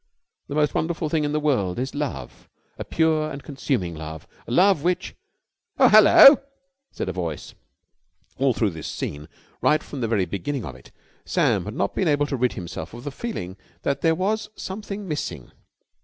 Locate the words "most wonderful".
0.55-1.09